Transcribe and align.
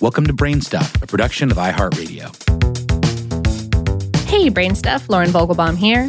Welcome 0.00 0.26
to 0.28 0.32
Brainstuff, 0.32 1.02
a 1.02 1.06
production 1.06 1.50
of 1.50 1.58
iHeartRadio. 1.58 2.34
Hey, 4.26 4.48
Brainstuff, 4.48 5.10
Lauren 5.10 5.28
Vogelbaum 5.28 5.76
here. 5.76 6.08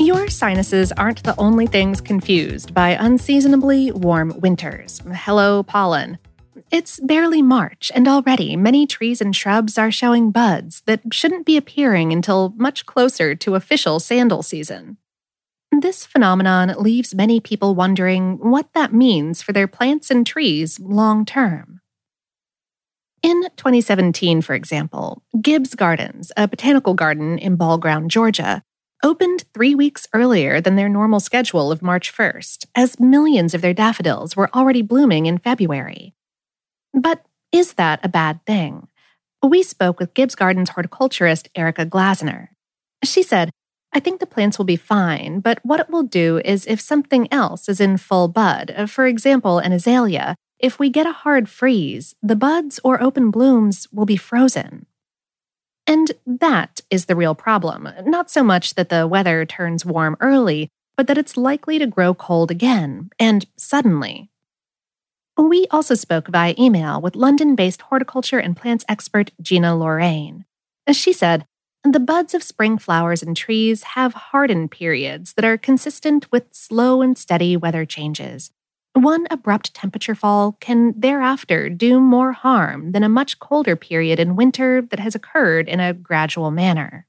Your 0.00 0.28
sinuses 0.28 0.90
aren't 0.90 1.22
the 1.22 1.36
only 1.38 1.68
things 1.68 2.00
confused 2.00 2.74
by 2.74 2.96
unseasonably 2.98 3.92
warm 3.92 4.40
winters. 4.40 5.00
Hello, 5.14 5.62
pollen. 5.62 6.18
It's 6.72 6.98
barely 6.98 7.40
March, 7.40 7.92
and 7.94 8.08
already 8.08 8.56
many 8.56 8.84
trees 8.84 9.20
and 9.20 9.36
shrubs 9.36 9.78
are 9.78 9.92
showing 9.92 10.32
buds 10.32 10.80
that 10.86 11.02
shouldn't 11.12 11.46
be 11.46 11.56
appearing 11.56 12.12
until 12.12 12.52
much 12.56 12.84
closer 12.84 13.36
to 13.36 13.54
official 13.54 14.00
sandal 14.00 14.42
season. 14.42 14.96
This 15.70 16.04
phenomenon 16.04 16.74
leaves 16.80 17.14
many 17.14 17.38
people 17.38 17.76
wondering 17.76 18.38
what 18.38 18.72
that 18.72 18.92
means 18.92 19.40
for 19.40 19.52
their 19.52 19.68
plants 19.68 20.10
and 20.10 20.26
trees 20.26 20.80
long 20.80 21.24
term. 21.24 21.80
In 23.22 23.42
2017, 23.56 24.42
for 24.42 24.54
example, 24.54 25.22
Gibbs 25.40 25.74
Gardens, 25.74 26.30
a 26.36 26.46
botanical 26.46 26.94
garden 26.94 27.38
in 27.38 27.56
Ball 27.56 27.78
Ground, 27.78 28.10
Georgia, 28.10 28.62
opened 29.02 29.44
three 29.52 29.74
weeks 29.74 30.06
earlier 30.12 30.60
than 30.60 30.76
their 30.76 30.88
normal 30.88 31.20
schedule 31.20 31.70
of 31.70 31.82
March 31.82 32.14
1st, 32.14 32.66
as 32.74 33.00
millions 33.00 33.54
of 33.54 33.60
their 33.62 33.74
daffodils 33.74 34.36
were 34.36 34.50
already 34.54 34.82
blooming 34.82 35.26
in 35.26 35.38
February. 35.38 36.14
But 36.94 37.24
is 37.52 37.74
that 37.74 38.00
a 38.02 38.08
bad 38.08 38.40
thing? 38.46 38.88
We 39.42 39.62
spoke 39.62 40.00
with 40.00 40.14
Gibbs 40.14 40.34
Gardens 40.34 40.70
horticulturist 40.70 41.48
Erica 41.54 41.86
Glasener. 41.86 42.48
She 43.04 43.22
said, 43.22 43.50
I 43.92 44.00
think 44.00 44.20
the 44.20 44.26
plants 44.26 44.58
will 44.58 44.64
be 44.64 44.76
fine, 44.76 45.40
but 45.40 45.58
what 45.62 45.80
it 45.80 45.88
will 45.88 46.02
do 46.02 46.40
is 46.44 46.66
if 46.66 46.80
something 46.80 47.28
else 47.32 47.68
is 47.68 47.80
in 47.80 47.96
full 47.96 48.28
bud, 48.28 48.74
for 48.88 49.06
example, 49.06 49.58
an 49.58 49.72
azalea, 49.72 50.36
if 50.58 50.78
we 50.78 50.90
get 50.90 51.06
a 51.06 51.12
hard 51.12 51.48
freeze, 51.48 52.14
the 52.22 52.36
buds 52.36 52.80
or 52.82 53.02
open 53.02 53.30
blooms 53.30 53.86
will 53.92 54.06
be 54.06 54.16
frozen. 54.16 54.86
And 55.86 56.12
that 56.26 56.80
is 56.90 57.04
the 57.04 57.16
real 57.16 57.34
problem. 57.34 57.88
Not 58.04 58.30
so 58.30 58.42
much 58.42 58.74
that 58.74 58.88
the 58.88 59.06
weather 59.06 59.44
turns 59.44 59.84
warm 59.84 60.16
early, 60.20 60.68
but 60.96 61.06
that 61.06 61.18
it's 61.18 61.36
likely 61.36 61.78
to 61.78 61.86
grow 61.86 62.14
cold 62.14 62.50
again, 62.50 63.10
and 63.18 63.46
suddenly. 63.56 64.30
We 65.36 65.66
also 65.70 65.94
spoke 65.94 66.28
via 66.28 66.54
email 66.58 67.00
with 67.00 67.14
London 67.14 67.54
based 67.54 67.82
horticulture 67.82 68.38
and 68.38 68.56
plants 68.56 68.84
expert 68.88 69.30
Gina 69.40 69.76
Lorraine. 69.76 70.46
She 70.90 71.12
said, 71.12 71.46
the 71.84 72.00
buds 72.00 72.34
of 72.34 72.42
spring 72.42 72.78
flowers 72.78 73.22
and 73.22 73.36
trees 73.36 73.82
have 73.94 74.14
hardened 74.14 74.72
periods 74.72 75.34
that 75.34 75.44
are 75.44 75.56
consistent 75.56 76.30
with 76.32 76.44
slow 76.50 77.00
and 77.00 77.16
steady 77.16 77.56
weather 77.56 77.84
changes. 77.84 78.50
One 78.96 79.26
abrupt 79.30 79.74
temperature 79.74 80.14
fall 80.14 80.56
can 80.58 80.98
thereafter 80.98 81.68
do 81.68 82.00
more 82.00 82.32
harm 82.32 82.92
than 82.92 83.02
a 83.02 83.10
much 83.10 83.38
colder 83.38 83.76
period 83.76 84.18
in 84.18 84.36
winter 84.36 84.80
that 84.80 85.00
has 85.00 85.14
occurred 85.14 85.68
in 85.68 85.80
a 85.80 85.92
gradual 85.92 86.50
manner. 86.50 87.06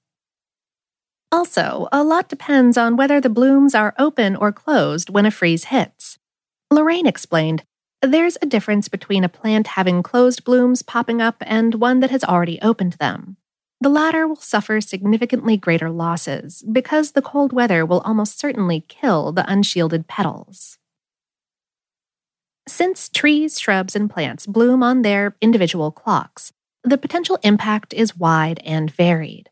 Also, 1.31 1.87
a 1.93 2.03
lot 2.03 2.27
depends 2.27 2.75
on 2.75 2.97
whether 2.97 3.21
the 3.21 3.29
blooms 3.29 3.73
are 3.73 3.95
open 3.97 4.35
or 4.35 4.51
closed 4.51 5.09
when 5.09 5.25
a 5.25 5.31
freeze 5.31 5.65
hits. 5.65 6.19
Lorraine 6.69 7.07
explained 7.07 7.63
there's 8.01 8.37
a 8.41 8.45
difference 8.45 8.89
between 8.89 9.23
a 9.23 9.29
plant 9.29 9.67
having 9.67 10.03
closed 10.03 10.43
blooms 10.43 10.81
popping 10.81 11.21
up 11.21 11.37
and 11.39 11.75
one 11.75 12.01
that 12.01 12.11
has 12.11 12.25
already 12.25 12.59
opened 12.61 12.93
them. 12.99 13.37
The 13.79 13.87
latter 13.87 14.27
will 14.27 14.35
suffer 14.35 14.81
significantly 14.81 15.55
greater 15.55 15.89
losses 15.89 16.65
because 16.69 17.13
the 17.13 17.21
cold 17.21 17.53
weather 17.53 17.85
will 17.85 18.01
almost 18.01 18.37
certainly 18.37 18.83
kill 18.89 19.31
the 19.31 19.49
unshielded 19.49 20.09
petals. 20.09 20.77
Since 22.77 23.09
trees, 23.09 23.59
shrubs, 23.59 23.95
and 23.95 24.07
plants 24.07 24.45
bloom 24.45 24.83
on 24.83 25.01
their 25.01 25.35
individual 25.41 25.91
clocks, 25.91 26.53
the 26.83 26.99
potential 26.99 27.39
impact 27.41 27.91
is 27.91 28.15
wide 28.15 28.61
and 28.63 28.91
varied. 28.91 29.49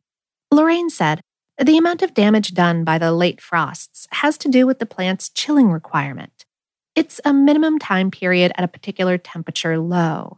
Lorraine 0.52 0.92
said, 0.92 1.22
the 1.60 1.76
amount 1.76 2.04
of 2.04 2.14
damage 2.14 2.54
done 2.54 2.84
by 2.84 3.00
the 3.00 3.12
late 3.12 3.42
frosts 3.42 4.08
has 4.12 4.38
to 4.38 4.48
do 4.48 4.68
with 4.68 4.78
the 4.78 4.86
plant's 4.86 5.30
chilling 5.30 5.72
requirement. 5.72 6.46
It's 6.94 7.20
a 7.26 7.34
minimum 7.34 7.80
time 7.80 8.12
period 8.12 8.52
at 8.60 8.64
a 8.64 8.68
particular 8.68 9.18
temperature 9.18 9.80
low. 9.80 10.38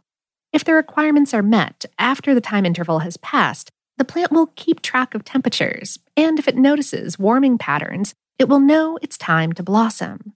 If 0.54 0.64
the 0.64 0.72
requirements 0.72 1.34
are 1.34 1.42
met 1.42 1.84
after 1.98 2.34
the 2.34 2.40
time 2.40 2.64
interval 2.64 3.00
has 3.00 3.18
passed, 3.18 3.70
the 3.98 4.04
plant 4.06 4.32
will 4.32 4.46
keep 4.56 4.80
track 4.80 5.14
of 5.14 5.24
temperatures, 5.24 5.98
and 6.16 6.38
if 6.38 6.48
it 6.48 6.56
notices 6.56 7.18
warming 7.18 7.58
patterns, 7.58 8.14
it 8.38 8.48
will 8.48 8.60
know 8.60 8.98
it's 9.02 9.18
time 9.18 9.52
to 9.52 9.62
blossom. 9.62 10.32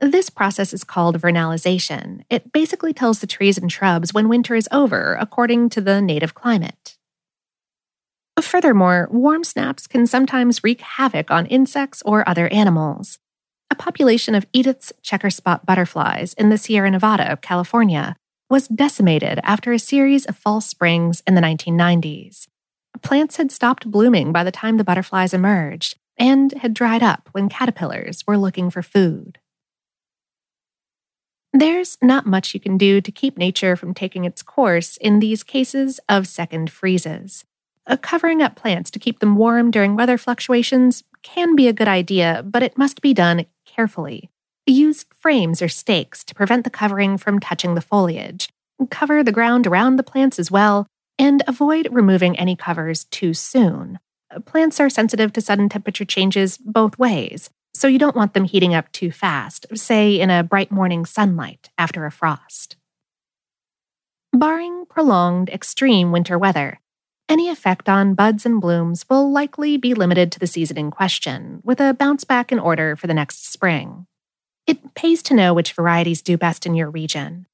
This 0.00 0.28
process 0.28 0.72
is 0.72 0.84
called 0.84 1.20
vernalization. 1.20 2.24
It 2.28 2.52
basically 2.52 2.92
tells 2.92 3.20
the 3.20 3.26
trees 3.26 3.56
and 3.56 3.70
shrubs 3.70 4.12
when 4.12 4.28
winter 4.28 4.54
is 4.54 4.68
over 4.72 5.14
according 5.14 5.68
to 5.70 5.80
the 5.80 6.02
native 6.02 6.34
climate. 6.34 6.96
Furthermore, 8.40 9.08
warm 9.10 9.44
snaps 9.44 9.86
can 9.86 10.06
sometimes 10.06 10.64
wreak 10.64 10.80
havoc 10.80 11.30
on 11.30 11.46
insects 11.46 12.02
or 12.04 12.28
other 12.28 12.48
animals. 12.48 13.18
A 13.70 13.74
population 13.74 14.34
of 14.34 14.46
Edith's 14.52 14.92
checkerspot 15.02 15.64
butterflies 15.64 16.34
in 16.34 16.50
the 16.50 16.58
Sierra 16.58 16.90
Nevada, 16.90 17.30
of 17.30 17.40
California, 17.40 18.16
was 18.50 18.68
decimated 18.68 19.40
after 19.42 19.72
a 19.72 19.78
series 19.78 20.26
of 20.26 20.36
false 20.36 20.66
springs 20.66 21.22
in 21.26 21.34
the 21.34 21.40
1990s. 21.40 22.46
Plants 23.02 23.36
had 23.36 23.50
stopped 23.50 23.90
blooming 23.90 24.32
by 24.32 24.44
the 24.44 24.52
time 24.52 24.76
the 24.76 24.84
butterflies 24.84 25.34
emerged 25.34 25.96
and 26.16 26.52
had 26.54 26.74
dried 26.74 27.02
up 27.02 27.28
when 27.32 27.48
caterpillars 27.48 28.24
were 28.26 28.38
looking 28.38 28.70
for 28.70 28.82
food. 28.82 29.38
There's 31.56 31.96
not 32.02 32.26
much 32.26 32.52
you 32.52 32.58
can 32.58 32.76
do 32.76 33.00
to 33.00 33.12
keep 33.12 33.38
nature 33.38 33.76
from 33.76 33.94
taking 33.94 34.24
its 34.24 34.42
course 34.42 34.96
in 34.96 35.20
these 35.20 35.44
cases 35.44 36.00
of 36.08 36.26
second 36.26 36.68
freezes. 36.68 37.44
Covering 38.00 38.42
up 38.42 38.56
plants 38.56 38.90
to 38.90 38.98
keep 38.98 39.20
them 39.20 39.36
warm 39.36 39.70
during 39.70 39.94
weather 39.94 40.18
fluctuations 40.18 41.04
can 41.22 41.54
be 41.54 41.68
a 41.68 41.72
good 41.72 41.86
idea, 41.86 42.42
but 42.44 42.64
it 42.64 42.76
must 42.76 43.00
be 43.00 43.14
done 43.14 43.46
carefully. 43.64 44.30
Use 44.66 45.06
frames 45.16 45.62
or 45.62 45.68
stakes 45.68 46.24
to 46.24 46.34
prevent 46.34 46.64
the 46.64 46.70
covering 46.70 47.16
from 47.18 47.38
touching 47.38 47.76
the 47.76 47.80
foliage. 47.80 48.48
Cover 48.90 49.22
the 49.22 49.30
ground 49.30 49.68
around 49.68 49.94
the 49.94 50.02
plants 50.02 50.40
as 50.40 50.50
well, 50.50 50.88
and 51.20 51.44
avoid 51.46 51.88
removing 51.92 52.36
any 52.36 52.56
covers 52.56 53.04
too 53.04 53.32
soon. 53.32 54.00
Plants 54.44 54.80
are 54.80 54.90
sensitive 54.90 55.32
to 55.34 55.40
sudden 55.40 55.68
temperature 55.68 56.04
changes 56.04 56.58
both 56.58 56.98
ways, 56.98 57.48
so 57.84 57.88
you 57.88 57.98
don't 57.98 58.16
want 58.16 58.32
them 58.32 58.44
heating 58.44 58.72
up 58.72 58.90
too 58.92 59.10
fast, 59.10 59.66
say 59.74 60.18
in 60.18 60.30
a 60.30 60.42
bright 60.42 60.70
morning 60.70 61.04
sunlight 61.04 61.68
after 61.76 62.06
a 62.06 62.10
frost. 62.10 62.76
Barring 64.32 64.86
prolonged 64.86 65.50
extreme 65.50 66.10
winter 66.10 66.38
weather, 66.38 66.80
any 67.28 67.50
effect 67.50 67.86
on 67.86 68.14
buds 68.14 68.46
and 68.46 68.58
blooms 68.58 69.04
will 69.10 69.30
likely 69.30 69.76
be 69.76 69.92
limited 69.92 70.32
to 70.32 70.38
the 70.38 70.46
season 70.46 70.78
in 70.78 70.90
question, 70.90 71.60
with 71.62 71.78
a 71.78 71.92
bounce 71.92 72.24
back 72.24 72.50
in 72.50 72.58
order 72.58 72.96
for 72.96 73.06
the 73.06 73.12
next 73.12 73.52
spring. 73.52 74.06
It 74.66 74.94
pays 74.94 75.22
to 75.24 75.34
know 75.34 75.52
which 75.52 75.74
varieties 75.74 76.22
do 76.22 76.38
best 76.38 76.64
in 76.64 76.74
your 76.74 76.88
region. 76.88 77.44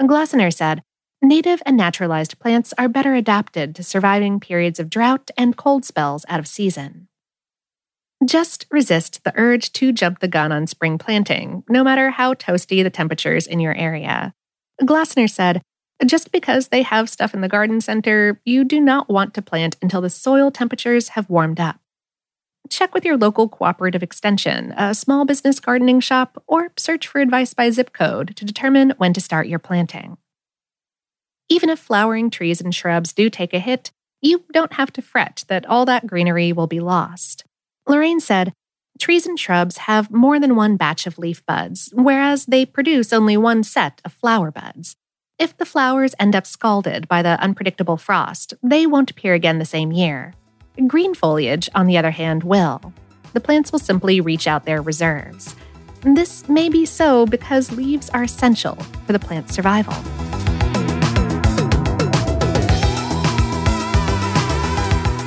Glasener 0.00 0.52
said, 0.52 0.82
Native 1.22 1.62
and 1.64 1.76
naturalized 1.76 2.40
plants 2.40 2.74
are 2.76 2.88
better 2.88 3.14
adapted 3.14 3.76
to 3.76 3.84
surviving 3.84 4.40
periods 4.40 4.80
of 4.80 4.90
drought 4.90 5.30
and 5.38 5.56
cold 5.56 5.84
spells 5.84 6.26
out 6.28 6.40
of 6.40 6.48
season. 6.48 7.05
Just 8.24 8.66
resist 8.70 9.24
the 9.24 9.32
urge 9.36 9.72
to 9.72 9.92
jump 9.92 10.20
the 10.20 10.28
gun 10.28 10.50
on 10.50 10.66
spring 10.66 10.96
planting, 10.96 11.64
no 11.68 11.84
matter 11.84 12.10
how 12.10 12.34
toasty 12.34 12.82
the 12.82 12.90
temperatures 12.90 13.46
in 13.46 13.60
your 13.60 13.74
area. 13.74 14.32
Glasener 14.82 15.28
said, 15.28 15.62
just 16.04 16.32
because 16.32 16.68
they 16.68 16.82
have 16.82 17.08
stuff 17.08 17.34
in 17.34 17.40
the 17.40 17.48
garden 17.48 17.80
center, 17.80 18.40
you 18.44 18.64
do 18.64 18.80
not 18.80 19.08
want 19.08 19.32
to 19.34 19.42
plant 19.42 19.76
until 19.80 20.00
the 20.00 20.10
soil 20.10 20.50
temperatures 20.50 21.10
have 21.10 21.30
warmed 21.30 21.60
up. 21.60 21.80
Check 22.68 22.94
with 22.94 23.04
your 23.04 23.16
local 23.16 23.48
cooperative 23.48 24.02
extension, 24.02 24.72
a 24.76 24.94
small 24.94 25.24
business 25.24 25.60
gardening 25.60 26.00
shop, 26.00 26.42
or 26.46 26.72
search 26.76 27.06
for 27.06 27.20
advice 27.20 27.54
by 27.54 27.70
zip 27.70 27.92
code 27.92 28.36
to 28.36 28.44
determine 28.44 28.92
when 28.98 29.12
to 29.12 29.20
start 29.20 29.46
your 29.46 29.58
planting. 29.58 30.18
Even 31.48 31.70
if 31.70 31.78
flowering 31.78 32.28
trees 32.28 32.60
and 32.60 32.74
shrubs 32.74 33.12
do 33.12 33.30
take 33.30 33.54
a 33.54 33.58
hit, 33.58 33.92
you 34.20 34.44
don't 34.52 34.74
have 34.74 34.92
to 34.94 35.02
fret 35.02 35.44
that 35.48 35.64
all 35.66 35.86
that 35.86 36.06
greenery 36.06 36.52
will 36.52 36.66
be 36.66 36.80
lost. 36.80 37.44
Lorraine 37.86 38.20
said, 38.20 38.52
Trees 38.98 39.26
and 39.26 39.38
shrubs 39.38 39.76
have 39.78 40.10
more 40.10 40.40
than 40.40 40.56
one 40.56 40.76
batch 40.76 41.06
of 41.06 41.18
leaf 41.18 41.44
buds, 41.46 41.90
whereas 41.92 42.46
they 42.46 42.64
produce 42.64 43.12
only 43.12 43.36
one 43.36 43.62
set 43.62 44.00
of 44.04 44.12
flower 44.12 44.50
buds. 44.50 44.96
If 45.38 45.56
the 45.56 45.66
flowers 45.66 46.14
end 46.18 46.34
up 46.34 46.46
scalded 46.46 47.06
by 47.06 47.20
the 47.20 47.38
unpredictable 47.40 47.98
frost, 47.98 48.54
they 48.62 48.86
won't 48.86 49.10
appear 49.10 49.34
again 49.34 49.58
the 49.58 49.66
same 49.66 49.92
year. 49.92 50.32
Green 50.86 51.14
foliage, 51.14 51.68
on 51.74 51.86
the 51.86 51.98
other 51.98 52.10
hand, 52.10 52.42
will. 52.42 52.92
The 53.34 53.40
plants 53.40 53.70
will 53.70 53.78
simply 53.78 54.20
reach 54.20 54.46
out 54.46 54.64
their 54.64 54.80
reserves. 54.80 55.54
This 56.00 56.48
may 56.48 56.70
be 56.70 56.86
so 56.86 57.26
because 57.26 57.72
leaves 57.72 58.08
are 58.10 58.22
essential 58.22 58.76
for 59.04 59.12
the 59.12 59.18
plant's 59.18 59.54
survival. 59.54 59.94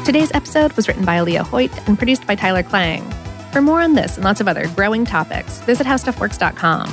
Today's 0.10 0.32
episode 0.34 0.74
was 0.74 0.88
written 0.88 1.06
by 1.06 1.22
Leah 1.22 1.44
Hoyt 1.44 1.88
and 1.88 1.96
produced 1.96 2.26
by 2.26 2.34
Tyler 2.34 2.64
Klang. 2.64 3.08
For 3.52 3.62
more 3.62 3.80
on 3.80 3.94
this 3.94 4.16
and 4.16 4.26
lots 4.26 4.42
of 4.42 4.48
other 4.48 4.68
growing 4.70 5.06
topics, 5.06 5.60
visit 5.60 5.86
howstuffworks.com. 5.86 6.88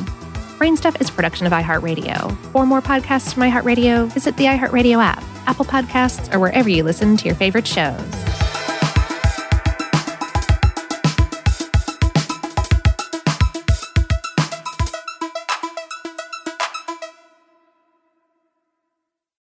Brainstuff 0.58 1.00
is 1.00 1.08
a 1.08 1.12
production 1.12 1.46
of 1.46 1.52
iHeartRadio. 1.54 2.36
For 2.52 2.66
more 2.66 2.82
podcasts 2.82 3.32
from 3.32 3.44
iHeartRadio, 3.44 4.12
visit 4.12 4.36
the 4.36 4.44
iHeartRadio 4.44 5.02
app, 5.02 5.24
Apple 5.46 5.64
Podcasts, 5.64 6.30
or 6.30 6.38
wherever 6.38 6.68
you 6.68 6.82
listen 6.82 7.16
to 7.16 7.24
your 7.24 7.34
favorite 7.34 7.66
shows. 7.66 8.35